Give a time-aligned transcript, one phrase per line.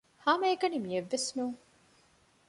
[0.25, 1.57] ހަމައެކަނި މިއެއްވެސް ނޫން